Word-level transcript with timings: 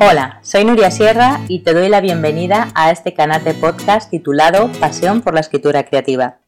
Hola, 0.00 0.38
soy 0.42 0.64
Nuria 0.64 0.92
Sierra 0.92 1.40
y 1.48 1.64
te 1.64 1.74
doy 1.74 1.88
la 1.88 2.00
bienvenida 2.00 2.68
a 2.76 2.92
este 2.92 3.14
canal 3.14 3.42
de 3.42 3.52
podcast 3.52 4.08
titulado 4.08 4.70
Pasión 4.78 5.22
por 5.22 5.34
la 5.34 5.40
Escritura 5.40 5.82
Creativa. 5.86 6.38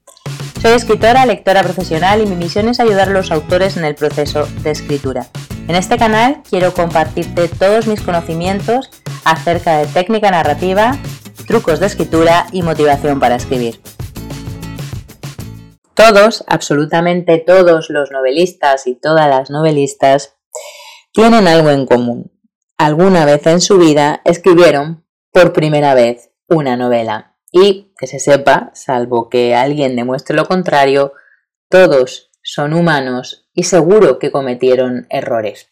Soy 0.62 0.70
escritora, 0.70 1.26
lectora 1.26 1.64
profesional 1.64 2.22
y 2.22 2.26
mi 2.26 2.36
misión 2.36 2.68
es 2.68 2.78
ayudar 2.78 3.08
a 3.08 3.12
los 3.12 3.32
autores 3.32 3.76
en 3.76 3.84
el 3.84 3.96
proceso 3.96 4.46
de 4.62 4.70
escritura. 4.70 5.26
En 5.66 5.74
este 5.74 5.98
canal 5.98 6.42
quiero 6.48 6.72
compartirte 6.72 7.48
todos 7.48 7.88
mis 7.88 8.02
conocimientos 8.02 8.88
acerca 9.24 9.78
de 9.78 9.86
técnica 9.86 10.30
narrativa, 10.30 10.96
trucos 11.48 11.80
de 11.80 11.86
escritura 11.86 12.46
y 12.52 12.62
motivación 12.62 13.18
para 13.18 13.34
escribir. 13.34 13.80
Todos, 15.94 16.44
absolutamente 16.46 17.38
todos 17.44 17.90
los 17.90 18.12
novelistas 18.12 18.86
y 18.86 18.94
todas 18.94 19.28
las 19.28 19.50
novelistas 19.50 20.36
tienen 21.12 21.48
algo 21.48 21.70
en 21.70 21.86
común 21.86 22.30
alguna 22.80 23.26
vez 23.26 23.46
en 23.46 23.60
su 23.60 23.76
vida 23.76 24.22
escribieron 24.24 25.04
por 25.34 25.52
primera 25.52 25.92
vez 25.92 26.30
una 26.48 26.78
novela. 26.78 27.36
Y 27.52 27.92
que 27.98 28.06
se 28.06 28.18
sepa, 28.18 28.70
salvo 28.72 29.28
que 29.28 29.54
alguien 29.54 29.96
demuestre 29.96 30.34
lo 30.34 30.46
contrario, 30.46 31.12
todos 31.68 32.30
son 32.42 32.72
humanos 32.72 33.50
y 33.52 33.64
seguro 33.64 34.18
que 34.18 34.30
cometieron 34.30 35.06
errores. 35.10 35.68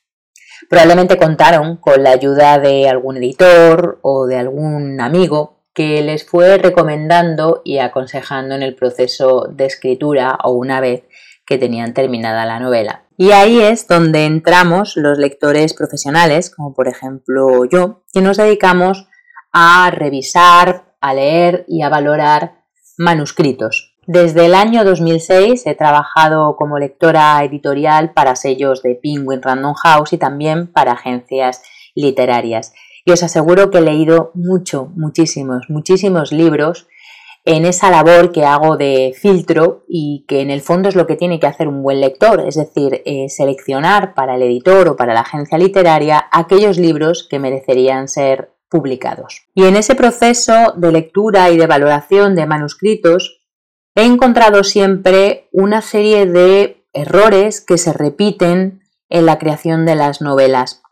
Probablemente 0.69 1.17
contaron 1.17 1.79
con 1.79 2.03
la 2.03 2.11
ayuda 2.11 2.59
de 2.59 2.91
algún 2.91 3.17
editor 3.17 4.01
o 4.03 4.27
de 4.27 4.37
algún 4.37 5.01
amigo 5.01 5.63
que 5.73 6.03
les 6.03 6.27
fue 6.27 6.59
recomendando 6.59 7.63
y 7.65 7.79
aconsejando 7.79 8.55
en 8.55 8.63
el 8.63 8.75
proceso 8.75 9.47
de 9.51 9.65
escritura 9.65 10.37
o 10.45 10.51
una 10.51 10.81
vez 10.81 11.05
que 11.49 11.59
tenían 11.59 11.95
terminada 11.95 12.45
la 12.45 12.61
novela. 12.61 13.05
Y 13.17 13.33
ahí 13.33 13.61
es 13.61 13.89
donde 13.89 14.27
entramos 14.27 14.97
los 14.97 15.19
lectores 15.19 15.73
profesionales, 15.73 16.51
como 16.55 16.75
por 16.75 16.89
ejemplo 16.89 17.65
yo, 17.65 18.03
que 18.13 18.21
nos 18.21 18.37
dedicamos 18.37 19.09
a 19.51 19.91
revisar, 19.91 20.93
a 21.01 21.15
leer 21.15 21.65
y 21.67 21.83
a 21.83 21.89
valorar 21.89 22.61
manuscritos. 22.99 23.97
Desde 24.07 24.47
el 24.47 24.55
año 24.55 24.85
2006 24.85 25.67
he 25.67 25.75
trabajado 25.75 26.55
como 26.57 26.79
lectora 26.79 27.43
editorial 27.43 28.13
para 28.13 28.37
sellos 28.37 28.83
de 28.83 28.95
Penguin 28.95 29.43
Random 29.43 29.75
House 29.75 30.13
y 30.13 30.19
también 30.19 30.67
para 30.67 30.93
agencias 30.93 31.63
literarias. 31.95 32.75
Y 33.07 33.13
os 33.13 33.23
aseguro 33.23 33.71
que 33.71 33.79
he 33.79 33.83
leído 33.83 34.33
mucho, 34.35 34.93
muchísimos, 34.95 35.67
muchísimos 35.71 36.31
libros 36.31 36.89
en 37.49 37.65
esa 37.65 37.91
labor 37.91 38.31
que 38.31 38.45
hago 38.45 38.77
de 38.77 39.15
filtro 39.19 39.83
y 39.89 40.27
que 40.29 40.43
en 40.43 40.51
el 40.51 40.61
fondo 40.61 40.91
es 40.91 40.95
lo 40.95 41.07
que 41.07 41.17
tiene 41.17 41.41
que 41.41 41.47
hacer 41.47 41.67
un 41.67 41.83
buen 41.83 41.99
lector, 41.99 42.47
es 42.47 42.57
decir, 42.57 43.01
eh, 43.07 43.31
seleccionar 43.31 44.13
para 44.13 44.37
el 44.37 44.43
editor 44.43 44.87
o 44.89 44.97
para 44.97 45.15
la 45.15 45.21
agencia 45.21 45.57
literaria 45.57 46.29
aquellos 46.31 46.77
libros 46.77 47.27
que 47.27 47.39
merecerían 47.39 48.07
ser 48.07 48.53
publicados. 48.69 49.47
Y 49.55 49.65
en 49.65 49.77
ese 49.77 49.95
proceso 49.95 50.75
de 50.77 50.93
lectura 50.93 51.49
y 51.49 51.57
de 51.57 51.67
valoración 51.67 52.35
de 52.35 52.45
manuscritos 52.45 53.41
he 53.95 54.05
encontrado 54.05 54.63
siempre 54.63 55.49
una 55.51 55.81
serie 55.81 56.27
de 56.27 56.85
errores 56.93 57.63
que 57.63 57.79
se 57.79 57.95
repiten 57.95 58.83
en 59.09 59.25
la 59.25 59.39
creación 59.39 59.87
de 59.87 59.95
las 59.95 60.21
novelas. 60.21 60.83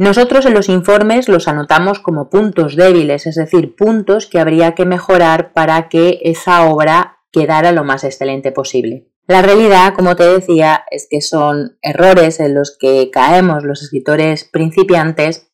Nosotros 0.00 0.46
en 0.46 0.54
los 0.54 0.70
informes 0.70 1.28
los 1.28 1.46
anotamos 1.46 2.00
como 2.00 2.30
puntos 2.30 2.74
débiles, 2.74 3.26
es 3.26 3.34
decir, 3.34 3.76
puntos 3.76 4.26
que 4.26 4.40
habría 4.40 4.74
que 4.74 4.86
mejorar 4.86 5.52
para 5.52 5.90
que 5.90 6.20
esa 6.22 6.64
obra 6.64 7.18
quedara 7.30 7.70
lo 7.72 7.84
más 7.84 8.02
excelente 8.04 8.50
posible. 8.50 9.10
La 9.26 9.42
realidad, 9.42 9.92
como 9.92 10.16
te 10.16 10.22
decía, 10.24 10.84
es 10.90 11.06
que 11.10 11.20
son 11.20 11.76
errores 11.82 12.40
en 12.40 12.54
los 12.54 12.78
que 12.80 13.10
caemos 13.10 13.62
los 13.62 13.82
escritores 13.82 14.44
principiantes 14.44 15.52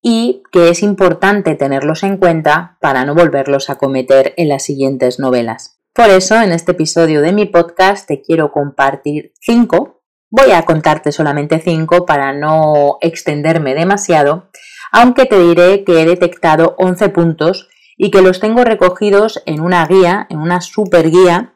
y 0.00 0.44
que 0.52 0.68
es 0.68 0.84
importante 0.84 1.56
tenerlos 1.56 2.04
en 2.04 2.18
cuenta 2.18 2.78
para 2.80 3.04
no 3.04 3.16
volverlos 3.16 3.68
a 3.68 3.78
cometer 3.78 4.32
en 4.36 4.48
las 4.48 4.62
siguientes 4.62 5.18
novelas. 5.18 5.80
Por 5.92 6.08
eso, 6.10 6.40
en 6.40 6.52
este 6.52 6.70
episodio 6.70 7.20
de 7.20 7.32
mi 7.32 7.46
podcast 7.46 8.06
te 8.06 8.22
quiero 8.22 8.52
compartir 8.52 9.32
cinco 9.40 9.97
Voy 10.30 10.52
a 10.52 10.62
contarte 10.62 11.10
solamente 11.10 11.58
cinco 11.58 12.04
para 12.04 12.34
no 12.34 12.98
extenderme 13.00 13.74
demasiado, 13.74 14.50
aunque 14.92 15.24
te 15.24 15.38
diré 15.38 15.84
que 15.84 16.02
he 16.02 16.06
detectado 16.06 16.74
11 16.78 17.08
puntos 17.08 17.68
y 17.96 18.10
que 18.10 18.20
los 18.20 18.38
tengo 18.38 18.62
recogidos 18.64 19.42
en 19.46 19.60
una 19.60 19.86
guía, 19.86 20.26
en 20.28 20.38
una 20.38 20.60
super 20.60 21.10
guía 21.10 21.54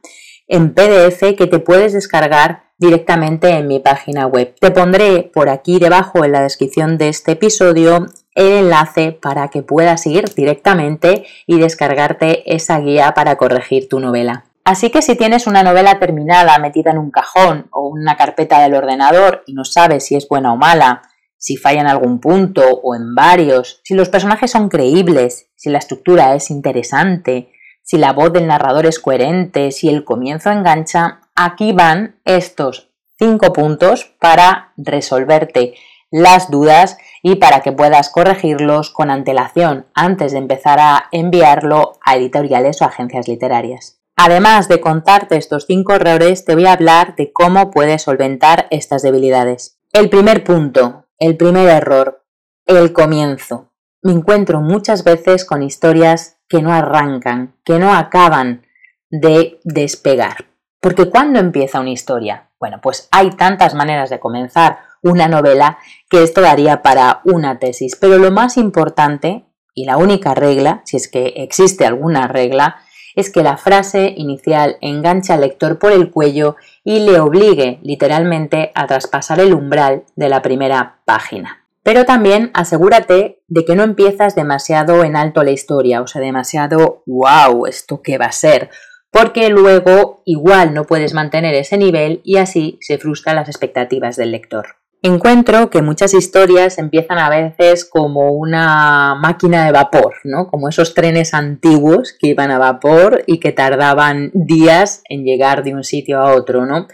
en 0.49 0.75
PDF 0.75 1.37
que 1.37 1.47
te 1.47 1.59
puedes 1.59 1.93
descargar 1.93 2.65
directamente 2.79 3.51
en 3.51 3.69
mi 3.69 3.79
página 3.79 4.27
web. 4.27 4.55
Te 4.59 4.71
pondré 4.71 5.31
por 5.33 5.49
aquí 5.49 5.79
debajo 5.79 6.25
en 6.25 6.33
la 6.33 6.43
descripción 6.43 6.99
de 6.99 7.09
este 7.09 7.33
episodio 7.33 8.07
el 8.35 8.65
enlace 8.65 9.13
para 9.13 9.49
que 9.49 9.63
puedas 9.63 10.07
ir 10.07 10.25
directamente 10.35 11.25
y 11.47 11.59
descargarte 11.59 12.55
esa 12.55 12.81
guía 12.81 13.13
para 13.15 13.37
corregir 13.37 13.89
tu 13.89 14.01
novela. 14.01 14.47
Así 14.65 14.91
que 14.91 15.03
si 15.03 15.17
tienes 15.17 15.47
una 15.47 15.65
novela 15.65 15.99
terminada 15.99 16.59
metida 16.59 16.93
en 16.93 16.99
un 16.99 17.11
cajón 17.11 17.69
o 17.73 17.89
una 17.89 18.17
carpeta 18.17 18.61
del 18.61 18.75
ordenador 18.75 19.43
y 19.47 19.55
no 19.55 19.65
sabes 19.65 20.07
si 20.07 20.15
es 20.15 20.29
buena 20.29 20.53
o 20.53 20.57
mala, 20.57 21.03
si 21.37 21.57
falla 21.57 21.81
en 21.81 21.89
algún 21.89 22.21
punto 22.21 22.63
o 22.83 22.95
en 22.95 23.17
varios, 23.17 23.81
si 23.83 23.95
los 23.95 24.09
personajes 24.09 24.53
son 24.53 24.69
creíbles, 24.69 25.51
si 25.57 25.71
la 25.71 25.79
estructura 25.79 26.37
es 26.37 26.51
interesante, 26.51 27.51
si 27.83 27.99
la 27.99 28.13
voz 28.13 28.33
del 28.33 28.47
narrador 28.47 28.87
es 28.87 29.01
coherente, 29.01 29.73
si 29.73 29.89
el 29.89 30.05
comienzo 30.05 30.53
engancha, 30.53 31.23
aquí 31.35 31.73
van 31.73 32.21
estos 32.25 32.93
cinco 33.19 33.53
puntos 33.53 34.15
para 34.21 34.73
resolverte 34.77 35.75
las 36.13 36.51
dudas 36.51 36.99
y 37.23 37.37
para 37.37 37.61
que 37.61 37.73
puedas 37.73 38.11
corregirlos 38.11 38.91
con 38.91 39.11
antelación 39.11 39.87
antes 39.95 40.33
de 40.33 40.39
empezar 40.39 40.79
a 40.79 41.09
enviarlo 41.11 41.95
a 42.05 42.17
editoriales 42.17 42.81
o 42.83 42.85
agencias 42.85 43.27
literarias. 43.27 44.02
Además 44.17 44.69
de 44.69 44.81
contarte 44.81 45.37
estos 45.37 45.67
cinco 45.67 45.95
errores, 45.95 46.45
te 46.45 46.55
voy 46.55 46.67
a 46.67 46.73
hablar 46.73 47.17
de 47.17 47.33
cómo 47.33 47.71
puedes 47.71 48.03
solventar 48.03 48.67
estas 48.71 49.03
debilidades. 49.03 49.79
El 49.93 50.11
primer 50.11 50.45
punto, 50.45 51.07
el 51.19 51.37
primer 51.37 51.69
error, 51.69 52.25
el 52.67 52.93
comienzo. 52.93 53.73
Me 54.03 54.13
encuentro 54.13 54.61
muchas 54.61 55.05
veces 55.05 55.45
con 55.45 55.63
historias 55.63 56.39
que 56.49 56.63
no 56.63 56.73
arrancan, 56.73 57.55
que 57.65 57.79
no 57.79 57.95
acaban 57.95 58.67
de 59.11 59.61
despegar. 59.65 60.47
Porque 60.81 61.09
¿cuándo 61.09 61.39
empieza 61.39 61.81
una 61.81 61.91
historia? 61.91 62.51
Bueno, 62.59 62.81
pues 62.83 63.09
hay 63.13 63.31
tantas 63.31 63.75
maneras 63.75 64.11
de 64.11 64.21
comenzar 64.21 64.79
una 65.03 65.29
novela 65.29 65.79
que 66.11 66.23
esto 66.23 66.41
daría 66.41 66.83
para 66.83 67.21
una 67.25 67.59
tesis. 67.59 67.97
Pero 67.97 68.19
lo 68.19 68.31
más 68.31 68.57
importante, 68.57 69.47
y 69.75 69.85
la 69.85 69.97
única 69.97 70.35
regla, 70.35 70.83
si 70.85 70.97
es 70.97 71.09
que 71.09 71.35
existe 71.37 71.87
alguna 71.87 72.27
regla, 72.29 72.82
es 73.17 73.31
que 73.31 73.43
la 73.43 73.57
frase 73.57 74.15
inicial 74.17 74.77
enganche 74.81 75.33
al 75.33 75.43
lector 75.43 75.79
por 75.79 75.93
el 75.93 76.11
cuello 76.11 76.57
y 76.85 77.01
le 77.01 77.21
obligue 77.21 77.79
literalmente 77.83 78.73
a 78.75 78.87
traspasar 78.87 79.41
el 79.41 79.55
umbral 79.55 80.05
de 80.17 80.29
la 80.29 80.43
primera 80.43 81.01
página. 81.05 81.65
Pero 81.83 82.05
también 82.05 82.51
asegúrate 82.55 83.43
de 83.49 83.65
que 83.65 83.75
no 83.75 83.83
empiezas 83.83 84.35
demasiado 84.35 85.05
en 85.05 85.17
alto 85.17 85.43
la 85.43 85.51
historia, 85.51 86.01
o 86.01 86.07
sea, 86.07 86.21
demasiado 86.21 87.03
wow, 87.07 87.67
esto 87.67 88.03
qué 88.03 88.19
va 88.19 88.27
a 88.27 88.33
ser, 88.33 88.71
porque 89.11 89.49
luego 89.51 90.23
igual 90.25 90.75
no 90.75 90.85
puedes 90.85 91.13
mantener 91.13 91.55
ese 91.55 91.77
nivel 91.77 92.21
y 92.25 92.39
así 92.39 92.79
se 92.81 92.99
frustran 92.99 93.37
las 93.37 93.49
expectativas 93.49 94.17
del 94.17 94.31
lector. 94.31 94.82
Encuentro 95.05 95.69
que 95.69 95.83
muchas 95.83 96.15
historias 96.15 96.79
empiezan 96.79 97.19
a 97.19 97.29
veces 97.29 97.85
como 97.85 98.31
una 98.31 99.17
máquina 99.17 99.67
de 99.67 99.73
vapor, 99.73 100.15
¿no? 100.23 100.47
Como 100.47 100.69
esos 100.69 100.95
trenes 100.95 101.35
antiguos 101.35 102.15
que 102.17 102.29
iban 102.29 102.53
a 102.53 102.59
vapor 102.59 103.25
y 103.27 103.41
que 103.41 103.51
tardaban 103.51 104.31
días 104.33 105.03
en 105.09 105.25
llegar 105.25 105.65
de 105.65 105.75
un 105.75 105.83
sitio 105.83 106.21
a 106.21 106.33
otro, 106.33 106.67
¿no? 106.67 106.87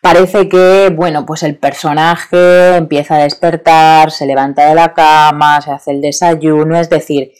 Parece 0.00 0.48
que, 0.48 0.92
bueno, 0.92 1.24
pues 1.24 1.44
el 1.44 1.56
personaje 1.56 2.74
empieza 2.74 3.14
a 3.14 3.22
despertar, 3.22 4.10
se 4.10 4.26
levanta 4.26 4.66
de 4.66 4.74
la 4.74 4.92
cama, 4.92 5.60
se 5.60 5.70
hace 5.70 5.92
el 5.92 6.00
desayuno, 6.00 6.76
es 6.76 6.90
decir, 6.90 7.30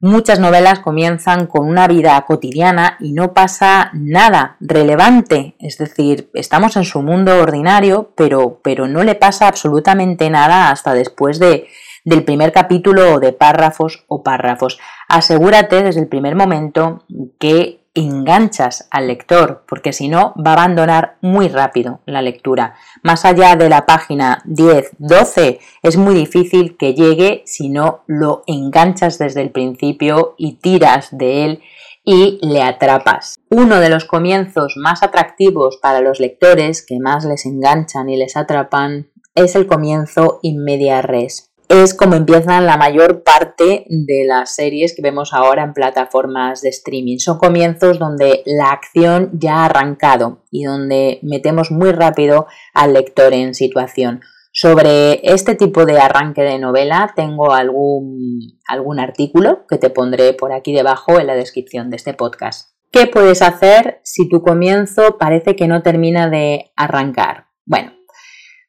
Muchas 0.00 0.38
novelas 0.38 0.80
comienzan 0.80 1.46
con 1.46 1.66
una 1.66 1.88
vida 1.88 2.22
cotidiana 2.26 2.98
y 3.00 3.12
no 3.12 3.32
pasa 3.32 3.90
nada 3.94 4.58
relevante, 4.60 5.56
es 5.58 5.78
decir, 5.78 6.28
estamos 6.34 6.76
en 6.76 6.84
su 6.84 7.00
mundo 7.00 7.40
ordinario, 7.40 8.12
pero, 8.14 8.60
pero 8.62 8.86
no 8.88 9.04
le 9.04 9.14
pasa 9.14 9.48
absolutamente 9.48 10.28
nada 10.28 10.70
hasta 10.70 10.92
después 10.92 11.38
de, 11.38 11.68
del 12.04 12.24
primer 12.24 12.52
capítulo 12.52 13.14
o 13.14 13.20
de 13.20 13.32
párrafos 13.32 14.04
o 14.06 14.22
párrafos. 14.22 14.78
Asegúrate 15.08 15.82
desde 15.82 16.02
el 16.02 16.08
primer 16.08 16.34
momento 16.34 17.04
que 17.38 17.85
enganchas 17.96 18.86
al 18.90 19.08
lector, 19.08 19.64
porque 19.66 19.92
si 19.92 20.08
no 20.08 20.34
va 20.36 20.50
a 20.50 20.54
abandonar 20.54 21.16
muy 21.20 21.48
rápido 21.48 22.00
la 22.06 22.22
lectura. 22.22 22.74
Más 23.02 23.24
allá 23.24 23.56
de 23.56 23.68
la 23.68 23.86
página 23.86 24.42
10, 24.44 24.92
12, 24.98 25.58
es 25.82 25.96
muy 25.96 26.14
difícil 26.14 26.76
que 26.76 26.94
llegue 26.94 27.42
si 27.46 27.68
no 27.68 28.04
lo 28.06 28.44
enganchas 28.46 29.18
desde 29.18 29.42
el 29.42 29.50
principio 29.50 30.34
y 30.38 30.54
tiras 30.54 31.08
de 31.10 31.44
él 31.44 31.62
y 32.04 32.38
le 32.40 32.62
atrapas. 32.62 33.36
Uno 33.50 33.80
de 33.80 33.90
los 33.90 34.04
comienzos 34.04 34.74
más 34.76 35.02
atractivos 35.02 35.78
para 35.82 36.00
los 36.00 36.20
lectores, 36.20 36.86
que 36.86 37.00
más 37.00 37.24
les 37.24 37.46
enganchan 37.46 38.08
y 38.08 38.16
les 38.16 38.36
atrapan, 38.36 39.08
es 39.34 39.56
el 39.56 39.66
comienzo 39.66 40.38
in 40.42 40.62
media 40.62 41.02
res. 41.02 41.45
Es 41.68 41.94
como 41.94 42.14
empiezan 42.14 42.64
la 42.64 42.76
mayor 42.76 43.24
parte 43.24 43.86
de 43.88 44.24
las 44.26 44.54
series 44.54 44.94
que 44.94 45.02
vemos 45.02 45.34
ahora 45.34 45.64
en 45.64 45.72
plataformas 45.72 46.60
de 46.60 46.68
streaming. 46.68 47.18
Son 47.18 47.38
comienzos 47.38 47.98
donde 47.98 48.42
la 48.46 48.70
acción 48.70 49.30
ya 49.32 49.56
ha 49.56 49.64
arrancado 49.66 50.44
y 50.50 50.64
donde 50.64 51.18
metemos 51.22 51.72
muy 51.72 51.90
rápido 51.90 52.46
al 52.72 52.92
lector 52.92 53.34
en 53.34 53.54
situación. 53.54 54.20
Sobre 54.52 55.20
este 55.22 55.54
tipo 55.54 55.84
de 55.84 55.98
arranque 55.98 56.42
de 56.42 56.58
novela 56.58 57.12
tengo 57.14 57.52
algún, 57.52 58.58
algún 58.66 59.00
artículo 59.00 59.66
que 59.68 59.76
te 59.76 59.90
pondré 59.90 60.32
por 60.34 60.52
aquí 60.52 60.72
debajo 60.72 61.18
en 61.18 61.26
la 61.26 61.34
descripción 61.34 61.90
de 61.90 61.96
este 61.96 62.14
podcast. 62.14 62.70
¿Qué 62.92 63.06
puedes 63.06 63.42
hacer 63.42 64.00
si 64.02 64.28
tu 64.28 64.40
comienzo 64.40 65.18
parece 65.18 65.56
que 65.56 65.68
no 65.68 65.82
termina 65.82 66.30
de 66.30 66.72
arrancar? 66.76 67.48
Bueno, 67.66 67.95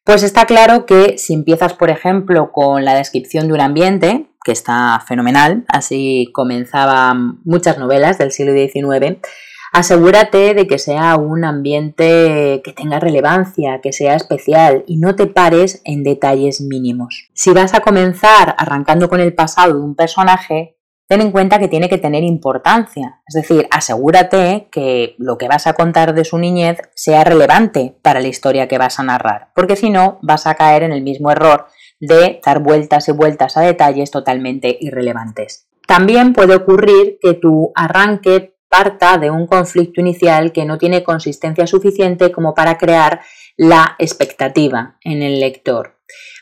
pues 0.08 0.24
está 0.24 0.46
claro 0.46 0.86
que 0.86 1.18
si 1.18 1.34
empiezas, 1.34 1.74
por 1.74 1.90
ejemplo, 1.90 2.54
con 2.54 2.86
la 2.86 2.96
descripción 2.96 3.48
de 3.48 3.54
un 3.54 3.60
ambiente, 3.60 4.28
que 4.42 4.54
está 4.54 5.04
fenomenal, 5.06 5.66
así 5.68 6.30
comenzaban 6.34 7.42
muchas 7.44 7.78
novelas 7.78 8.18
del 8.18 8.32
siglo 8.32 8.54
XIX, 8.54 9.18
asegúrate 9.74 10.54
de 10.54 10.66
que 10.66 10.78
sea 10.78 11.18
un 11.18 11.44
ambiente 11.44 12.62
que 12.64 12.72
tenga 12.72 13.02
relevancia, 13.02 13.82
que 13.84 13.92
sea 13.92 14.16
especial 14.16 14.86
y 14.88 14.96
no 14.96 15.18
te 15.18 15.28
pares 15.28 15.82
en 15.84 16.04
detalles 16.04 16.62
mínimos. 16.62 17.30
Si 17.34 17.52
vas 17.52 17.74
a 17.74 17.82
comenzar 17.82 18.56
arrancando 18.58 19.10
con 19.10 19.20
el 19.20 19.36
pasado 19.36 19.74
de 19.74 19.82
un 19.82 19.94
personaje, 19.94 20.77
ten 21.08 21.22
en 21.22 21.32
cuenta 21.32 21.60
que 21.60 21.68
tiene 21.68 21.90
que 21.90 21.98
tener 21.98 22.24
importancia. 22.24 23.22
Es 23.28 23.34
decir, 23.34 23.68
asegúrate 23.72 24.68
que 24.72 25.16
lo 25.18 25.38
que 25.38 25.48
vas 25.48 25.68
a 25.68 25.74
contar 25.74 26.14
de 26.14 26.26
su 26.26 26.38
niñez 26.38 26.80
sea 26.96 27.24
relevante 27.24 27.96
para 28.02 28.20
la 28.20 28.28
historia 28.28 28.68
que 28.68 28.78
vas 28.78 29.00
a 29.00 29.04
narrar, 29.04 29.50
porque 29.56 29.76
si 29.76 29.90
no 29.90 30.20
vas 30.22 30.48
a 30.48 30.56
caer 30.56 30.84
en 30.84 30.92
el 30.92 31.02
mismo 31.02 31.32
error 31.32 31.68
de 32.00 32.40
dar 32.46 32.60
vueltas 32.60 33.08
y 33.08 33.12
vueltas 33.12 33.58
a 33.58 33.62
detalles 33.62 34.12
totalmente 34.12 34.78
irrelevantes. 34.80 35.68
También 35.88 36.34
puede 36.34 36.56
ocurrir 36.56 37.18
que 37.22 37.34
tu 37.34 37.72
arranque 37.74 38.58
parta 38.70 39.18
de 39.18 39.32
un 39.32 39.48
conflicto 39.48 40.02
inicial 40.02 40.52
que 40.52 40.66
no 40.66 40.78
tiene 40.78 41.04
consistencia 41.04 41.66
suficiente 41.66 42.32
como 42.32 42.54
para 42.54 42.78
crear 42.78 43.22
la 43.56 43.96
expectativa 43.98 44.98
en 45.02 45.22
el 45.24 45.40
lector. 45.40 45.96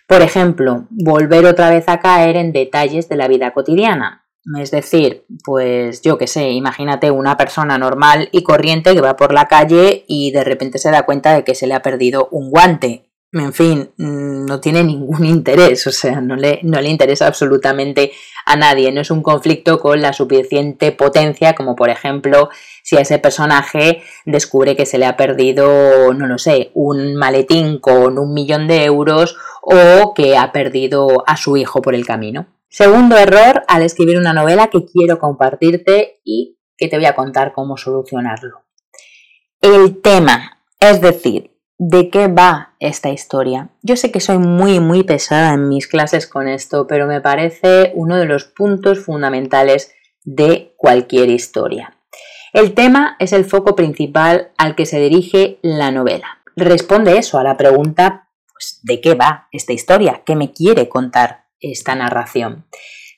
Por 0.07 0.21
ejemplo, 0.21 0.88
volver 0.89 1.45
otra 1.45 1.69
vez 1.69 1.88
a 1.88 2.00
caer 2.00 2.35
en 2.35 2.51
detalles 2.51 3.07
de 3.07 3.15
la 3.15 3.27
vida 3.27 3.53
cotidiana. 3.53 4.25
Es 4.62 4.69
decir, 4.69 5.25
pues 5.44 6.01
yo 6.01 6.19
qué 6.19 6.27
sé, 6.27 6.51
imagínate 6.51 7.09
una 7.09 7.36
persona 7.36 7.80
normal 7.80 8.30
y 8.31 8.44
corriente 8.44 8.94
que 8.94 9.01
va 9.01 9.15
por 9.15 9.33
la 9.33 9.47
calle 9.47 10.06
y 10.07 10.31
de 10.31 10.44
repente 10.44 10.77
se 10.77 10.92
da 10.92 11.03
cuenta 11.03 11.33
de 11.33 11.44
que 11.44 11.56
se 11.56 11.65
le 11.65 11.74
ha 11.74 11.81
perdido 11.81 12.27
un 12.31 12.51
guante. 12.51 13.09
En 13.31 13.53
fin, 13.53 13.89
mm, 13.97 14.45
no 14.45 14.59
tiene 14.62 14.83
ningún 14.83 15.25
interés, 15.25 15.88
o 15.88 15.92
sea, 15.92 16.21
no 16.21 16.36
le, 16.36 16.59
no 16.63 16.80
le 16.80 16.89
interesa 16.89 17.25
absolutamente 17.25 18.12
a 18.45 18.56
nadie. 18.56 18.92
No 18.92 19.01
es 19.01 19.09
un 19.09 19.24
conflicto 19.24 19.80
con 19.80 20.00
la 20.01 20.13
suficiente 20.13 20.91
potencia 20.91 21.56
como 21.56 21.75
por 21.75 21.89
ejemplo 21.89 22.50
si 22.83 22.98
a 22.98 23.01
ese 23.01 23.18
personaje 23.18 24.03
descubre 24.25 24.75
que 24.75 24.86
se 24.86 25.00
le 25.00 25.07
ha 25.07 25.18
perdido, 25.18 26.13
no 26.13 26.27
lo 26.27 26.38
sé, 26.38 26.69
un 26.75 27.15
maletín 27.15 27.80
con 27.80 28.19
un 28.19 28.33
millón 28.33 28.68
de 28.68 28.83
euros 28.86 29.38
o 29.63 30.13
que 30.13 30.38
ha 30.38 30.51
perdido 30.51 31.24
a 31.25 31.36
su 31.36 31.57
hijo 31.57 31.81
por 31.81 31.95
el 31.95 32.06
camino. 32.06 32.45
Segundo 32.77 33.16
error 33.16 33.63
al 33.69 33.83
escribir 33.83 34.18
una 34.18 34.33
novela 34.33 34.68
que 34.68 34.83
quiero 34.83 35.18
compartirte 35.18 36.19
y 36.25 36.60
que 36.75 36.89
te 36.89 36.98
voy 36.98 37.06
a 37.06 37.16
contar 37.16 37.54
cómo 37.54 37.77
solucionarlo. 37.77 38.66
El 39.62 40.01
tema, 40.01 40.62
es 40.81 41.00
decir, 41.00 41.51
¿de 41.77 42.10
qué 42.10 42.27
va 42.27 42.75
esta 42.81 43.07
historia? 43.07 43.69
Yo 43.81 43.95
sé 43.95 44.12
que 44.12 44.19
soy 44.19 44.39
muy, 44.39 44.81
muy 44.81 45.04
pesada 45.04 45.54
en 45.54 45.69
mis 45.69 45.88
clases 45.88 46.27
con 46.27 46.50
esto, 46.50 46.86
pero 46.86 47.07
me 47.07 47.22
parece 47.22 47.94
uno 47.95 48.18
de 48.18 48.25
los 48.25 48.44
puntos 48.44 49.00
fundamentales 49.00 49.94
de 50.25 50.74
cualquier 50.75 51.30
historia. 51.30 51.98
El 52.51 52.74
tema 52.74 53.16
es 53.19 53.31
el 53.31 53.45
foco 53.45 53.77
principal 53.77 54.51
al 54.57 54.75
que 54.75 54.86
se 54.86 55.00
dirige 55.00 55.60
la 55.62 55.92
novela. 55.92 56.42
Responde 56.57 57.19
eso 57.19 57.38
a 57.38 57.44
la 57.45 57.56
pregunta, 57.56 58.27
pues, 58.51 58.81
¿de 58.83 59.00
qué 59.00 59.13
va 59.13 59.48
esta 59.54 59.72
historia? 59.72 60.24
¿Qué 60.25 60.36
me 60.36 60.51
quiere 60.51 60.89
contar 60.89 61.44
esta 61.71 61.95
narración. 61.95 62.65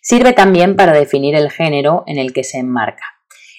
Sirve 0.02 0.34
también 0.34 0.76
para 0.76 0.94
definir 0.94 1.36
el 1.36 1.52
género 1.52 2.04
en 2.08 2.18
el 2.18 2.34
que 2.34 2.44
se 2.44 2.60
enmarca. 2.60 3.04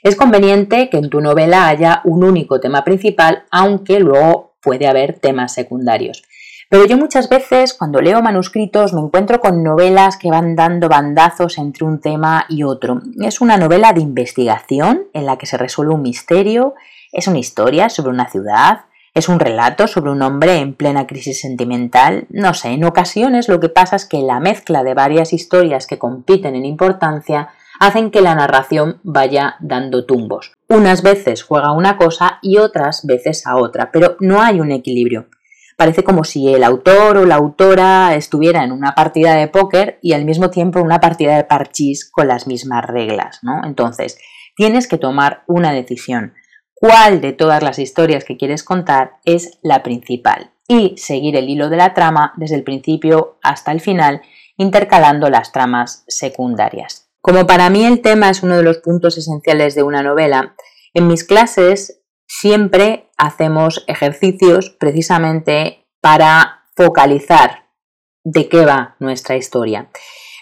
Es 0.03 0.17
conveniente 0.17 0.89
que 0.91 0.99
en 0.99 1.11
tu 1.11 1.21
novela 1.21 1.69
haya 1.69 2.01
un 2.05 2.25
único 2.25 2.61
tema 2.61 2.85
principal, 2.85 3.45
aunque 3.51 4.01
luego 4.01 4.57
puede 4.63 4.87
haber 4.87 5.19
temas 5.19 5.53
secundarios. 5.53 6.23
Pero 6.71 6.85
yo 6.85 6.99
muchas 6.99 7.31
veces 7.31 7.73
cuando 7.73 8.01
leo 8.03 8.21
manuscritos 8.21 8.93
me 8.93 9.01
encuentro 9.01 9.41
con 9.41 9.63
novelas 9.63 10.19
que 10.19 10.31
van 10.31 10.55
dando 10.55 10.89
bandazos 10.89 11.57
entre 11.57 11.85
un 11.85 12.01
tema 12.01 12.45
y 12.49 12.63
otro. 12.63 13.01
Es 13.23 13.41
una 13.41 13.57
novela 13.57 13.93
de 13.95 14.03
investigación 14.03 15.05
en 15.15 15.25
la 15.25 15.39
que 15.39 15.47
se 15.47 15.57
resuelve 15.57 15.95
un 15.95 16.03
misterio, 16.03 16.75
es 17.11 17.27
una 17.27 17.39
historia 17.39 17.89
sobre 17.89 18.11
una 18.11 18.29
ciudad, 18.29 18.81
es 19.15 19.29
un 19.29 19.41
relato 19.41 19.87
sobre 19.87 20.11
un 20.11 20.23
hombre 20.23 20.59
en 20.59 20.75
plena 20.75 21.07
crisis 21.07 21.41
sentimental. 21.41 22.27
No 22.31 22.55
sé, 22.55 22.69
en 22.69 22.85
ocasiones 22.85 23.49
lo 23.49 23.61
que 23.61 23.69
pasa 23.69 23.97
es 23.97 24.07
que 24.07 24.21
la 24.21 24.41
mezcla 24.41 24.83
de 24.85 24.95
varias 24.95 25.33
historias 25.33 25.87
que 25.87 25.99
compiten 25.99 26.55
en 26.55 26.65
importancia 26.65 27.49
hacen 27.81 28.11
que 28.11 28.21
la 28.21 28.35
narración 28.35 29.01
vaya 29.03 29.57
dando 29.61 30.05
tumbos. 30.05 30.53
Unas 30.69 31.03
veces 31.03 31.43
juega 31.43 31.73
una 31.73 31.97
cosa 31.97 32.39
y 32.43 32.59
otras 32.59 33.07
veces 33.07 33.47
a 33.47 33.57
otra, 33.57 33.91
pero 33.93 34.17
no 34.21 34.43
hay 34.43 34.61
un 34.61 34.73
equilibrio. 34.73 35.27
Parece 35.77 36.03
como 36.03 36.25
si 36.25 36.53
el 36.53 36.65
autor 36.65 37.19
o 37.19 37.25
la 37.25 37.37
autora 37.37 38.17
estuviera 38.17 38.65
en 38.65 38.73
una 38.73 38.97
partida 38.97 39.35
de 39.37 39.47
póker 39.47 40.01
y 40.03 40.13
al 40.13 40.25
mismo 40.25 40.51
tiempo 40.51 40.81
una 40.81 41.01
partida 41.01 41.37
de 41.37 41.45
parchís 41.45 42.11
con 42.11 42.27
las 42.27 42.49
mismas 42.49 42.85
reglas, 42.85 43.39
¿no? 43.43 43.61
Entonces, 43.65 44.19
tienes 44.57 44.89
que 44.89 44.99
tomar 44.99 45.45
una 45.47 45.71
decisión 45.71 46.35
cuál 46.81 47.21
de 47.21 47.33
todas 47.33 47.63
las 47.63 47.79
historias 47.79 48.25
que 48.25 48.37
quieres 48.37 48.63
contar 48.63 49.19
es 49.25 49.59
la 49.63 49.83
principal 49.83 50.53
y 50.67 50.97
seguir 50.99 51.37
el 51.37 51.49
hilo 51.49 51.71
de 51.71 51.77
la 51.77 51.95
trama 51.95 52.33
desde 52.37 52.57
el 52.57 52.63
principio 52.63 53.39
hasta 53.43 53.73
el 53.73 53.81
final, 53.81 54.23
intercalando 54.57 55.31
las 55.31 55.53
tramas 55.53 56.05
secundarias. 56.09 57.09
Como 57.21 57.47
para 57.47 57.71
mí 57.71 57.85
el 57.85 58.01
tema 58.01 58.31
es 58.31 58.43
uno 58.43 58.57
de 58.57 58.63
los 58.63 58.79
puntos 58.79 59.19
esenciales 59.19 59.75
de 59.75 59.83
una 59.83 60.03
novela, 60.03 60.55
en 60.95 61.07
mis 61.07 61.25
clases 61.25 62.03
siempre 62.27 63.11
hacemos 63.17 63.85
ejercicios 63.89 64.71
precisamente 64.71 65.87
para 66.01 66.67
focalizar 66.77 67.67
de 68.25 68.49
qué 68.49 68.65
va 68.65 68.97
nuestra 68.99 69.37
historia. 69.37 69.89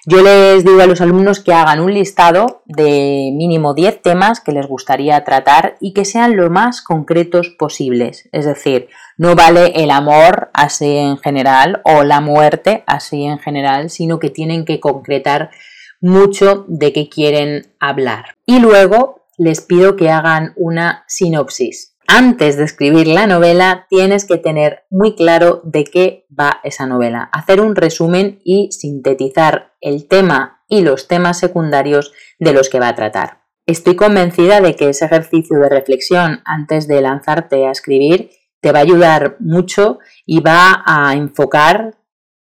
Yo 0.08 0.22
les 0.22 0.64
digo 0.64 0.80
a 0.80 0.86
los 0.86 1.00
alumnos 1.00 1.40
que 1.40 1.52
hagan 1.52 1.80
un 1.80 1.92
listado 1.92 2.62
de 2.64 3.32
mínimo 3.34 3.74
10 3.74 4.02
temas 4.02 4.38
que 4.38 4.52
les 4.52 4.68
gustaría 4.68 5.24
tratar 5.24 5.76
y 5.80 5.94
que 5.94 6.04
sean 6.04 6.36
lo 6.36 6.48
más 6.48 6.80
concretos 6.80 7.48
posibles. 7.58 8.28
Es 8.30 8.44
decir, 8.44 8.88
no 9.16 9.34
vale 9.34 9.72
el 9.74 9.90
amor 9.90 10.50
así 10.54 10.96
en 10.96 11.18
general 11.18 11.80
o 11.82 12.04
la 12.04 12.20
muerte 12.20 12.84
así 12.86 13.24
en 13.24 13.40
general, 13.40 13.90
sino 13.90 14.20
que 14.20 14.30
tienen 14.30 14.64
que 14.64 14.78
concretar 14.78 15.50
mucho 16.00 16.66
de 16.68 16.92
qué 16.92 17.08
quieren 17.08 17.66
hablar. 17.80 18.26
Y 18.46 18.60
luego 18.60 19.26
les 19.38 19.60
pido 19.60 19.96
que 19.96 20.10
hagan 20.10 20.52
una 20.54 21.02
sinopsis 21.08 21.95
antes 22.08 22.56
de 22.56 22.64
escribir 22.64 23.06
la 23.06 23.26
novela 23.26 23.86
tienes 23.88 24.24
que 24.24 24.38
tener 24.38 24.84
muy 24.90 25.14
claro 25.14 25.60
de 25.64 25.84
qué 25.84 26.26
va 26.28 26.60
esa 26.64 26.86
novela, 26.86 27.28
hacer 27.32 27.60
un 27.60 27.76
resumen 27.76 28.40
y 28.44 28.70
sintetizar 28.72 29.74
el 29.80 30.08
tema 30.08 30.62
y 30.68 30.82
los 30.82 31.08
temas 31.08 31.38
secundarios 31.38 32.12
de 32.38 32.52
los 32.52 32.68
que 32.68 32.80
va 32.80 32.88
a 32.88 32.94
tratar. 32.94 33.42
Estoy 33.66 33.96
convencida 33.96 34.60
de 34.60 34.76
que 34.76 34.88
ese 34.88 35.06
ejercicio 35.06 35.58
de 35.58 35.68
reflexión 35.68 36.40
antes 36.44 36.86
de 36.86 37.00
lanzarte 37.00 37.66
a 37.66 37.72
escribir 37.72 38.30
te 38.60 38.72
va 38.72 38.78
a 38.78 38.82
ayudar 38.82 39.36
mucho 39.40 39.98
y 40.24 40.40
va 40.40 40.82
a 40.86 41.14
enfocar 41.14 41.96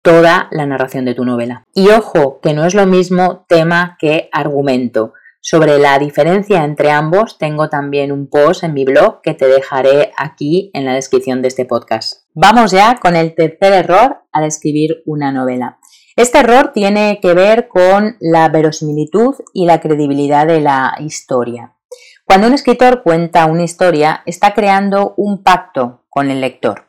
toda 0.01 0.47
la 0.51 0.65
narración 0.65 1.05
de 1.05 1.15
tu 1.15 1.23
novela. 1.23 1.63
Y 1.73 1.89
ojo, 1.89 2.39
que 2.41 2.53
no 2.53 2.65
es 2.65 2.75
lo 2.75 2.85
mismo 2.85 3.45
tema 3.47 3.95
que 3.99 4.29
argumento. 4.31 5.13
Sobre 5.45 5.77
la 5.77 5.99
diferencia 5.99 6.63
entre 6.63 6.89
ambos 6.89 7.37
tengo 7.37 7.67
también 7.67 8.13
un 8.13 8.29
post 8.29 8.63
en 8.63 8.73
mi 8.73 8.85
blog 8.85 9.19
que 9.21 9.33
te 9.33 9.45
dejaré 9.45 10.13
aquí 10.15 10.71
en 10.73 10.85
la 10.85 10.93
descripción 10.93 11.41
de 11.41 11.49
este 11.49 11.65
podcast. 11.65 12.21
Vamos 12.33 12.71
ya 12.71 12.97
con 13.01 13.17
el 13.17 13.35
tercer 13.35 13.73
error 13.73 14.21
al 14.31 14.45
escribir 14.45 15.03
una 15.05 15.33
novela. 15.33 15.79
Este 16.15 16.39
error 16.39 16.71
tiene 16.73 17.19
que 17.21 17.33
ver 17.33 17.67
con 17.67 18.15
la 18.21 18.47
verosimilitud 18.47 19.35
y 19.53 19.65
la 19.65 19.81
credibilidad 19.81 20.47
de 20.47 20.61
la 20.61 20.95
historia. 21.01 21.75
Cuando 22.23 22.47
un 22.47 22.53
escritor 22.53 23.03
cuenta 23.03 23.45
una 23.45 23.63
historia, 23.63 24.23
está 24.25 24.53
creando 24.53 25.13
un 25.17 25.43
pacto 25.43 26.05
con 26.09 26.31
el 26.31 26.39
lector. 26.39 26.85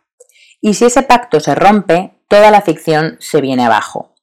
Y 0.61 0.75
si 0.75 0.85
ese 0.85 1.03
pacto 1.03 1.41
se 1.41 1.57
rompe, 1.57 2.21
toda 2.29 2.53
la 2.53 2.61
ficción 2.61 3.17
se 3.19 3.41
viene 3.41 3.65
abajo. 3.65 4.15